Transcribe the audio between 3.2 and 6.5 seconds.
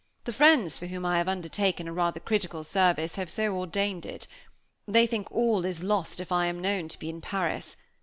so ordained it. They think all is lost if I